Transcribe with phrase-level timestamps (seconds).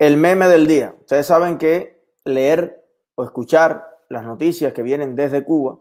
[0.00, 0.94] el meme del día.
[0.98, 2.82] Ustedes saben que leer
[3.16, 5.78] o escuchar las noticias que vienen desde Cuba,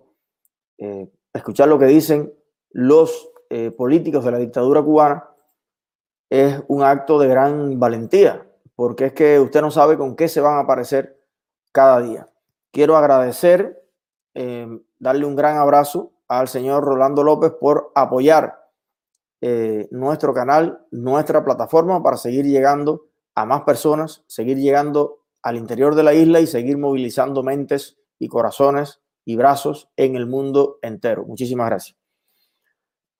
[0.78, 2.34] eh, escuchar lo que dicen
[2.72, 5.30] los eh, políticos de la dictadura cubana,
[6.30, 8.46] es un acto de gran valentía,
[8.76, 11.18] porque es que usted no sabe con qué se van a aparecer
[11.72, 12.28] cada día.
[12.72, 13.82] Quiero agradecer,
[14.34, 14.68] eh,
[15.00, 18.60] darle un gran abrazo al señor Rolando López por apoyar
[19.92, 23.09] nuestro canal, nuestra plataforma para seguir llegando
[23.40, 28.28] a más personas, seguir llegando al interior de la isla y seguir movilizando mentes y
[28.28, 31.24] corazones y brazos en el mundo entero.
[31.24, 31.98] Muchísimas gracias.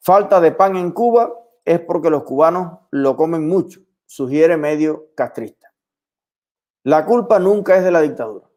[0.02, 5.74] Falta de pan en Cuba es porque los cubanos lo comen mucho, sugiere medio castrista.
[6.84, 8.50] La culpa nunca es de la dictadura.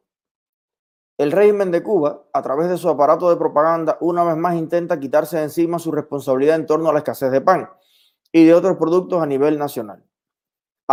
[1.16, 4.98] El régimen de Cuba, a través de su aparato de propaganda, una vez más intenta
[4.98, 7.70] quitarse de encima su responsabilidad en torno a la escasez de pan
[8.32, 10.04] y de otros productos a nivel nacional.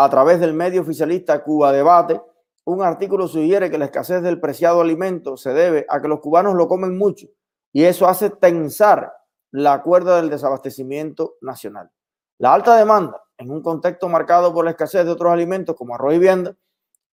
[0.01, 2.21] A través del medio oficialista Cuba Debate,
[2.63, 6.55] un artículo sugiere que la escasez del preciado alimento se debe a que los cubanos
[6.55, 7.27] lo comen mucho
[7.73, 9.11] y eso hace tensar
[9.51, 11.91] la cuerda del desabastecimiento nacional.
[12.37, 16.13] La alta demanda, en un contexto marcado por la escasez de otros alimentos como arroz
[16.13, 16.55] y vianda,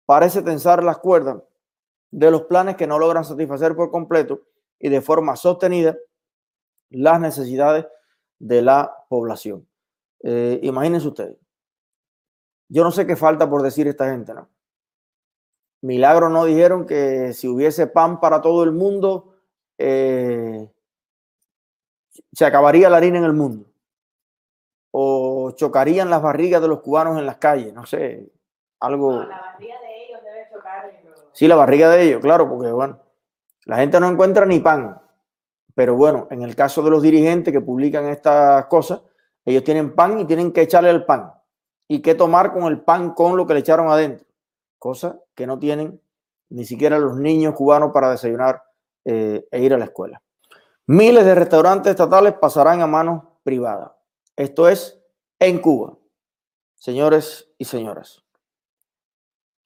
[0.05, 1.37] parece tensar las cuerdas
[2.11, 4.41] de los planes que no logran satisfacer por completo
[4.81, 5.97] y de forma sostenida
[6.91, 7.87] las necesidades
[8.41, 9.69] de la población.
[10.25, 11.42] Eh, imagínense ustedes,
[12.73, 14.48] yo no sé qué falta por decir esta gente, ¿no?
[15.83, 19.34] Milagro no dijeron que si hubiese pan para todo el mundo,
[19.77, 20.70] eh,
[22.33, 23.67] se acabaría la harina en el mundo.
[24.91, 28.33] O chocarían las barrigas de los cubanos en las calles, no sé,
[28.81, 29.23] algo...
[29.25, 31.03] la barriga de ellos debe chocar.
[31.34, 33.01] Sí, la barriga de ellos, claro, porque bueno,
[33.67, 34.98] la gente no encuentra ni pan.
[35.75, 39.03] Pero bueno, en el caso de los dirigentes que publican estas cosas,
[39.45, 41.34] ellos tienen pan y tienen que echarle el pan
[41.93, 44.27] y qué tomar con el pan con lo que le echaron adentro,
[44.79, 46.01] cosa que no tienen
[46.48, 48.62] ni siquiera los niños cubanos para desayunar
[49.05, 50.23] eh, e ir a la escuela.
[50.87, 53.91] Miles de restaurantes estatales pasarán a manos privadas.
[54.35, 55.03] Esto es
[55.39, 55.98] en Cuba,
[56.77, 58.24] señores y señoras.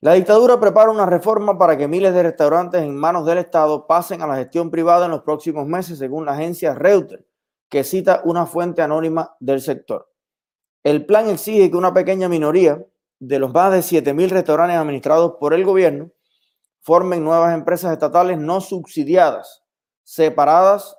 [0.01, 4.21] La dictadura prepara una reforma para que miles de restaurantes en manos del Estado pasen
[4.21, 7.25] a la gestión privada en los próximos meses, según la agencia Reuters,
[7.69, 10.09] que cita una fuente anónima del sector.
[10.87, 12.81] El plan exige que una pequeña minoría
[13.19, 16.13] de los más de 7.000 restaurantes administrados por el gobierno
[16.81, 19.65] formen nuevas empresas estatales no subsidiadas,
[20.05, 20.97] separadas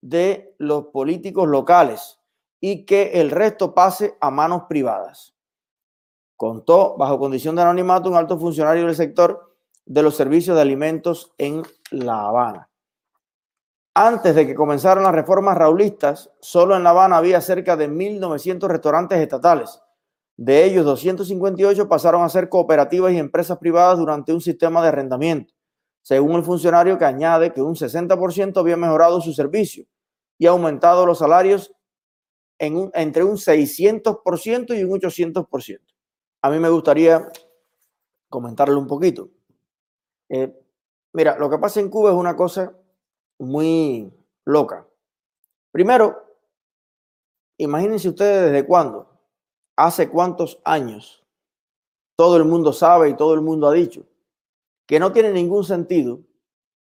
[0.00, 2.18] de los políticos locales
[2.58, 5.34] y que el resto pase a manos privadas.
[6.34, 11.34] Contó bajo condición de anonimato un alto funcionario del sector de los servicios de alimentos
[11.36, 12.67] en La Habana.
[14.00, 18.68] Antes de que comenzaran las reformas raulistas, solo en La Habana había cerca de 1.900
[18.68, 19.82] restaurantes estatales.
[20.36, 25.52] De ellos, 258 pasaron a ser cooperativas y empresas privadas durante un sistema de arrendamiento,
[26.00, 29.84] según el funcionario que añade que un 60% había mejorado su servicio
[30.38, 31.74] y aumentado los salarios
[32.60, 35.80] en entre un 600% y un 800%.
[36.42, 37.28] A mí me gustaría
[38.28, 39.28] comentarle un poquito.
[40.28, 40.56] Eh,
[41.12, 42.72] mira, lo que pasa en Cuba es una cosa
[43.38, 44.12] muy
[44.44, 44.86] loca.
[45.72, 46.24] Primero,
[47.56, 49.08] imagínense ustedes desde cuándo,
[49.76, 51.24] hace cuántos años,
[52.16, 54.04] todo el mundo sabe y todo el mundo ha dicho
[54.86, 56.20] que no tiene ningún sentido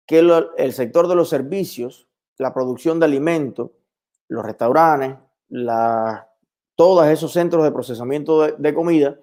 [0.06, 3.72] que el sector de los servicios, la producción de alimentos,
[4.28, 5.18] los restaurantes,
[6.76, 9.18] todos esos centros de procesamiento de, de comida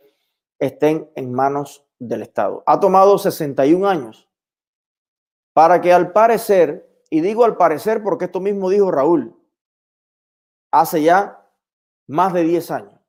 [0.58, 2.62] estén en manos del Estado.
[2.66, 4.28] Ha tomado 61 años
[5.52, 9.37] para que al parecer y digo al parecer porque esto mismo dijo Raúl
[10.71, 11.44] hace ya
[12.06, 13.00] más de 10 años.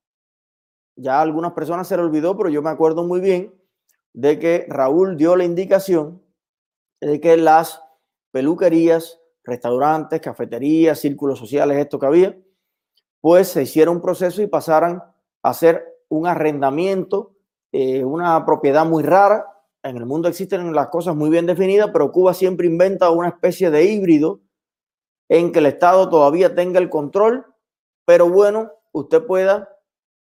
[0.95, 3.53] Ya a algunas personas se le olvidó, pero yo me acuerdo muy bien
[4.13, 6.22] de que Raúl dio la indicación
[7.00, 7.81] de que las
[8.31, 12.38] peluquerías, restaurantes, cafeterías, círculos sociales, esto que había,
[13.19, 17.35] pues se hiciera un proceso y pasaran a hacer un arrendamiento,
[17.72, 19.47] eh, una propiedad muy rara,
[19.83, 23.72] en el mundo existen las cosas muy bien definidas, pero Cuba siempre inventa una especie
[23.72, 24.42] de híbrido
[25.30, 27.45] en que el Estado todavía tenga el control,
[28.06, 29.78] pero bueno, usted pueda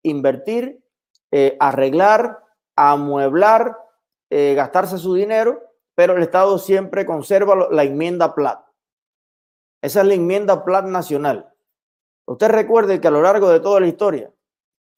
[0.03, 0.83] invertir,
[1.31, 2.43] eh, arreglar,
[2.75, 3.77] amueblar,
[4.29, 5.63] eh, gastarse su dinero,
[5.95, 8.63] pero el Estado siempre conserva la enmienda PLAT.
[9.81, 11.51] Esa es la enmienda PLAT nacional.
[12.27, 14.31] Usted recuerde que a lo largo de toda la historia,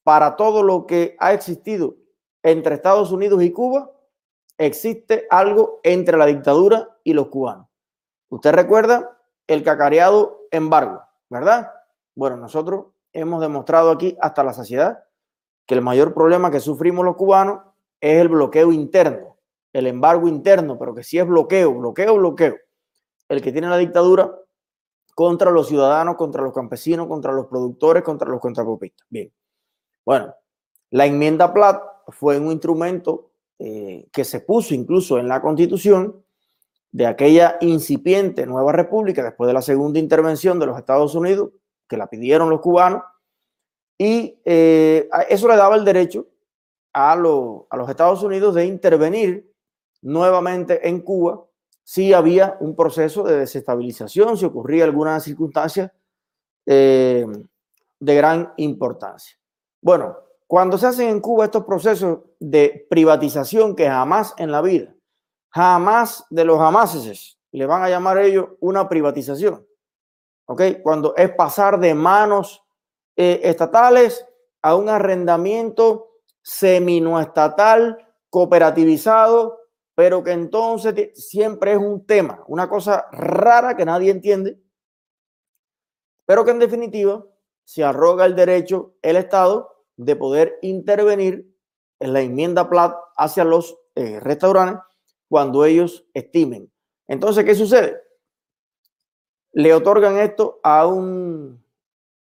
[0.04, 1.96] para todo lo que ha existido
[2.44, 3.92] entre Estados Unidos y Cuba,
[4.60, 7.68] existe algo entre la dictadura y los cubanos.
[8.28, 9.18] Usted recuerda
[9.48, 11.72] el cacareado embargo, ¿verdad?
[12.14, 15.04] Bueno, nosotros hemos demostrado aquí hasta la saciedad
[15.66, 17.62] que el mayor problema que sufrimos los cubanos
[18.02, 19.38] es el bloqueo interno,
[19.72, 22.58] el embargo interno, pero que sí es bloqueo, bloqueo, bloqueo,
[23.30, 24.36] el que tiene la dictadura
[25.16, 29.08] contra los ciudadanos, contra los campesinos, contra los productores, contra los contrapropistas.
[29.10, 29.32] Bien,
[30.06, 30.34] bueno,
[30.92, 33.29] la enmienda Platt fue un instrumento
[33.60, 36.24] eh, que se puso incluso en la constitución
[36.92, 41.52] de aquella incipiente nueva república después de la segunda intervención de los Estados Unidos,
[41.88, 43.04] que la pidieron los cubanos,
[43.98, 46.28] y eh, eso le daba el derecho
[46.94, 49.52] a, a los Estados Unidos de intervenir
[50.02, 51.44] nuevamente en Cuba
[51.84, 55.92] si había un proceso de desestabilización, si ocurría alguna circunstancia
[56.66, 57.26] eh,
[58.00, 59.38] de gran importancia.
[59.82, 60.18] Bueno,
[60.50, 64.96] cuando se hacen en Cuba estos procesos de privatización que jamás en la vida,
[65.51, 69.63] jamás de los jamases le van a llamar ellos una privatización.
[70.46, 70.81] ¿Ok?
[70.81, 72.63] Cuando es pasar de manos
[73.16, 74.25] eh, estatales
[74.63, 76.07] a un arrendamiento
[76.42, 78.00] seminoestatal,
[78.31, 79.60] cooperativizado,
[79.94, 84.60] pero que entonces siempre es un tema, una cosa rara que nadie entiende,
[86.25, 87.24] pero que en definitiva
[87.63, 91.54] se arroga el derecho el Estado de poder intervenir
[92.00, 94.81] en la enmienda Platt hacia los eh, restaurantes
[95.28, 96.72] cuando ellos estimen.
[97.06, 98.01] Entonces, ¿qué sucede?
[99.51, 101.62] Le otorgan esto a un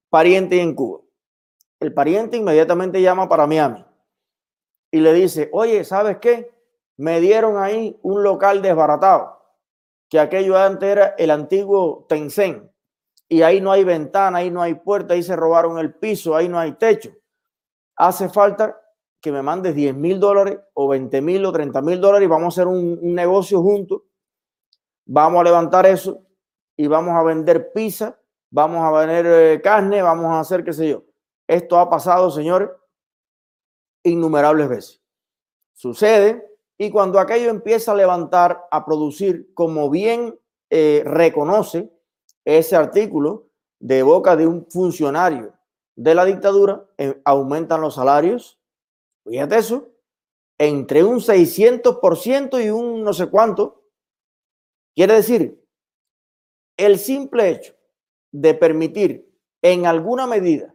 [0.10, 1.02] pariente en Cuba.
[1.82, 3.86] El pariente inmediatamente llama para Miami
[4.90, 6.56] y le dice, oye, ¿sabes qué?
[6.96, 9.44] Me dieron ahí un local desbaratado,
[10.08, 12.72] que aquello antes era el antiguo Tencent,
[13.28, 16.48] y ahí no hay ventana, ahí no hay puerta, ahí se robaron el piso, ahí
[16.48, 17.12] no hay techo.
[17.96, 18.82] Hace falta
[19.22, 22.46] que me mandes 10 mil dólares o 20 mil o 30 mil dólares y vamos
[22.46, 24.02] a hacer un, negocio juntos.
[25.06, 26.22] Vamos a levantar eso
[26.78, 28.20] y vamos a vender pizza
[28.56, 31.04] vamos a vender eh, carne, vamos a hacer qué sé yo.
[31.46, 32.70] Esto ha pasado, señores,
[34.04, 35.02] innumerables veces.
[35.74, 36.48] Sucede
[36.78, 40.40] y cuando aquello empieza a levantar, a producir, como bien
[40.70, 41.92] eh, reconoce
[42.46, 43.50] ese artículo
[43.80, 45.54] de boca de un funcionario
[45.96, 48.60] de la dictadura, eh, aumentan los salarios,
[49.26, 49.90] fíjate eso,
[50.58, 53.84] entre un 600% y un no sé cuánto.
[54.96, 55.62] Quiere decir,
[56.78, 57.76] el simple hecho
[58.32, 59.30] de permitir
[59.62, 60.74] en alguna medida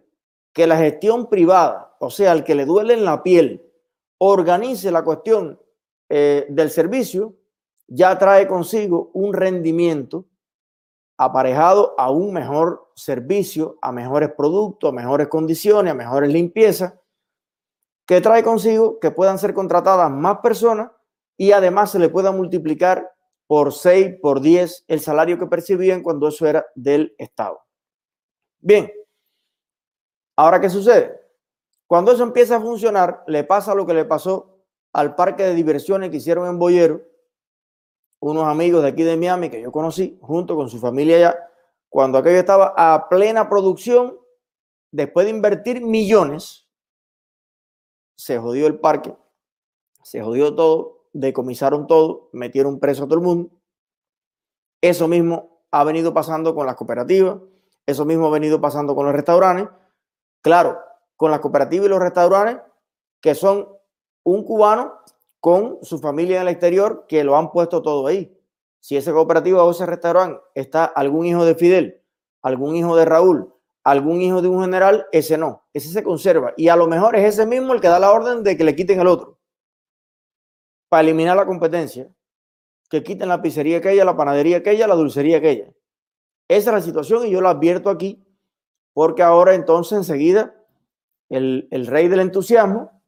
[0.52, 3.62] que la gestión privada, o sea, el que le duele en la piel,
[4.18, 5.60] organice la cuestión
[6.08, 7.36] eh, del servicio,
[7.86, 10.26] ya trae consigo un rendimiento
[11.22, 16.94] aparejado a un mejor servicio, a mejores productos, a mejores condiciones, a mejores limpiezas,
[18.06, 20.90] que trae consigo que puedan ser contratadas más personas
[21.36, 23.12] y además se le pueda multiplicar
[23.46, 27.60] por 6, por 10 el salario que percibían cuando eso era del Estado.
[28.58, 28.90] Bien,
[30.36, 31.20] ahora qué sucede?
[31.86, 34.64] Cuando eso empieza a funcionar, le pasa lo que le pasó
[34.94, 37.02] al parque de diversiones que hicieron en Boyero,
[38.20, 41.50] unos amigos de aquí de Miami que yo conocí, junto con su familia allá,
[41.88, 44.18] cuando aquello estaba a plena producción,
[44.92, 46.68] después de invertir millones,
[48.16, 49.16] se jodió el parque,
[50.02, 53.50] se jodió todo, decomisaron todo, metieron preso a todo el mundo.
[54.80, 57.38] Eso mismo ha venido pasando con las cooperativas,
[57.86, 59.68] eso mismo ha venido pasando con los restaurantes.
[60.42, 60.78] Claro,
[61.16, 62.62] con las cooperativas y los restaurantes,
[63.20, 63.68] que son
[64.22, 65.00] un cubano
[65.40, 68.36] con su familia en el exterior, que lo han puesto todo ahí.
[68.78, 72.02] Si esa cooperativa o ese restaurante está algún hijo de Fidel,
[72.42, 76.52] algún hijo de Raúl, algún hijo de un general, ese no, ese se conserva.
[76.56, 78.76] Y a lo mejor es ese mismo el que da la orden de que le
[78.76, 79.38] quiten el otro
[80.88, 82.10] para eliminar la competencia,
[82.90, 85.72] que quiten la pizzería aquella, la panadería aquella, la dulcería aquella.
[86.48, 88.26] Esa es la situación y yo la advierto aquí,
[88.92, 90.52] porque ahora entonces enseguida
[91.28, 92.99] el, el rey del entusiasmo,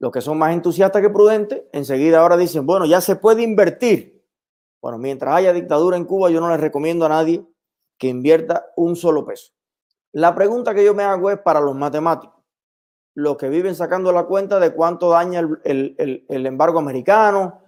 [0.00, 4.26] los que son más entusiastas que prudentes, enseguida ahora dicen, bueno, ya se puede invertir.
[4.82, 7.46] Bueno, mientras haya dictadura en Cuba, yo no les recomiendo a nadie
[7.98, 9.52] que invierta un solo peso.
[10.12, 12.40] La pregunta que yo me hago es para los matemáticos
[13.14, 17.62] los que viven sacando la cuenta de cuánto daña el, embargo americano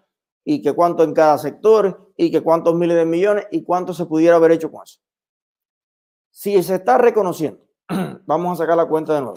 [0.44, 4.06] y que cuánto en cada sector y que cuántos miles de millones y cuánto se
[4.06, 5.00] pudiera haber hecho con eso.
[6.30, 7.60] Si se está reconociendo,
[8.26, 9.36] vamos a sacar la cuenta de nuevo.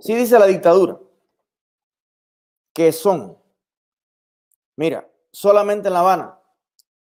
[0.00, 0.98] Si dice la dictadura
[2.72, 3.38] que son,
[4.76, 6.38] mira, solamente en La Habana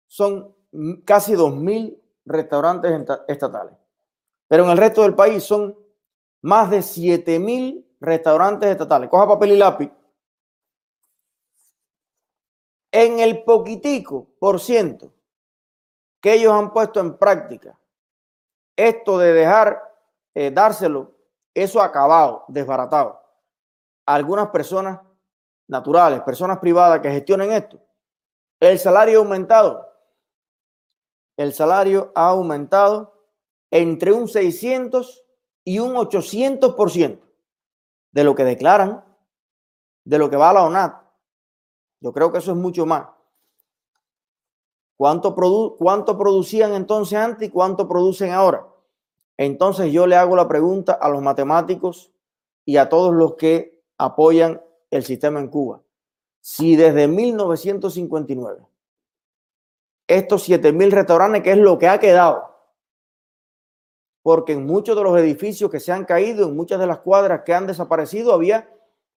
[0.08, 0.56] son
[1.06, 2.92] casi 2.000 restaurantes
[3.28, 3.74] estatales,
[4.48, 5.78] pero en el resto del país son
[6.42, 9.10] más de 7 mil restaurantes estatales.
[9.10, 9.92] Coja papel y lápiz.
[12.92, 15.14] En el poquitico por ciento
[16.20, 17.80] que ellos han puesto en práctica
[18.76, 19.82] esto de dejar,
[20.34, 21.16] eh, dárselo
[21.54, 23.22] eso acabado, desbaratado.
[24.06, 25.00] Algunas personas
[25.68, 27.80] naturales, personas privadas que gestionen esto,
[28.60, 29.90] el salario aumentado.
[31.38, 33.14] El salario ha aumentado
[33.72, 35.24] entre un 600
[35.64, 37.22] y un 800%
[38.12, 39.04] de lo que declaran,
[40.04, 41.02] de lo que va a la ONAT.
[42.02, 43.08] Yo creo que eso es mucho más.
[44.98, 48.71] ¿Cuánto, produ ¿Cuánto producían entonces antes y cuánto producen ahora?
[49.44, 52.12] Entonces yo le hago la pregunta a los matemáticos
[52.64, 55.82] y a todos los que apoyan el sistema en Cuba.
[56.42, 58.68] Si desde 1959
[60.06, 62.56] estos 7.000 restaurantes, que es lo que ha quedado,
[64.22, 67.42] porque en muchos de los edificios que se han caído, en muchas de las cuadras
[67.44, 68.70] que han desaparecido, había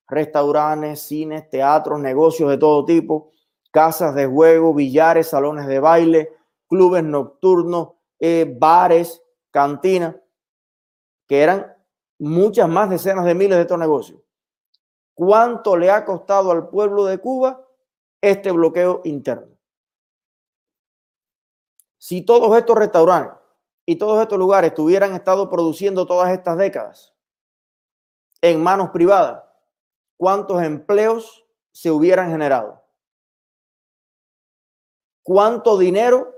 [0.08, 3.30] restaurantes, cines, teatros, negocios de todo tipo,
[3.70, 6.32] casas de juego, billares, salones de baile,
[6.66, 9.20] clubes nocturnos, eh, bares,
[9.54, 10.16] cantinas,
[11.28, 11.72] que eran
[12.18, 14.20] muchas más decenas de miles de estos negocios.
[15.14, 17.64] ¿Cuánto le ha costado al pueblo de Cuba
[18.20, 19.56] este bloqueo interno?
[21.98, 23.38] Si todos estos restaurantes
[23.86, 27.14] y todos estos lugares tuvieran estado produciendo todas estas décadas
[28.42, 29.44] en manos privadas,
[30.16, 32.84] ¿cuántos empleos se hubieran generado?
[35.24, 36.32] cuánto dinero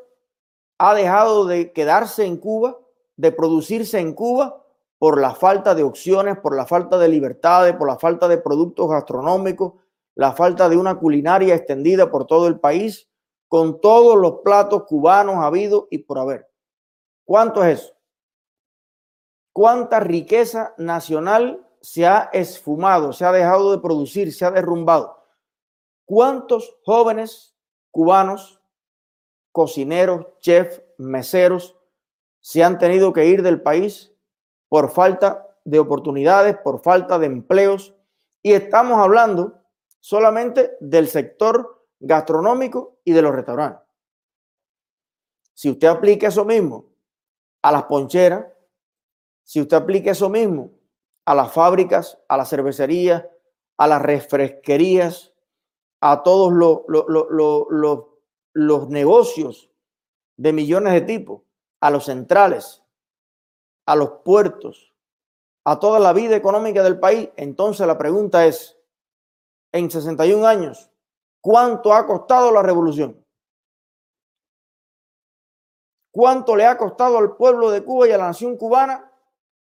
[0.79, 2.79] ha dejado de quedarse en Cuba,
[3.17, 4.63] de producirse en Cuba
[4.99, 8.89] por la falta de opciones, por la falta de libertades, por la falta de productos
[8.89, 9.75] gastronómicos,
[10.15, 13.09] la falta de una culinaria extendida por todo el país,
[13.49, 16.49] con todos los platos cubanos habidos y por haber.
[17.25, 17.95] ¿Cuánto es eso?
[19.53, 25.23] ¿Cuánta riqueza nacional se ha esfumado, se ha dejado de producir, se ha derrumbado?
[26.05, 27.55] ¿Cuántos jóvenes
[27.91, 28.61] cubanos
[29.53, 31.75] cocineros, chefs, meseros
[32.47, 34.15] se han tenido que ir del país
[34.69, 37.93] por falta de oportunidades, por falta de empleos.
[38.41, 39.65] Y estamos hablando
[39.99, 43.83] solamente del sector gastronómico y de los restaurantes.
[45.55, 46.87] Si usted aplica eso mismo
[47.63, 48.47] a las poncheras,
[49.43, 50.71] si usted aplica eso mismo
[51.25, 53.27] a las fábricas, a las cervecerías,
[53.77, 55.35] a las refresquerías,
[56.01, 58.05] a todos los, los, los
[58.53, 59.69] los negocios
[60.37, 61.46] de millones de tipos,
[61.81, 62.83] a los centrales,
[63.87, 64.93] a los puertos,
[65.65, 68.79] a toda la vida económica del país, entonces la pregunta es,
[69.73, 70.91] en 61 años,
[71.41, 73.25] ¿cuánto ha costado la revolución?
[76.11, 79.13] ¿Cuánto le ha costado al pueblo de Cuba y a la nación cubana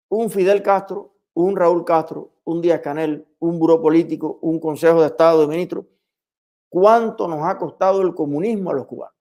[0.09, 5.07] un Fidel Castro, un Raúl Castro, un Díaz Canel, un buró político, un Consejo de
[5.07, 5.85] Estado de Ministros?
[6.69, 9.15] cuánto nos ha costado el comunismo a los cubanos.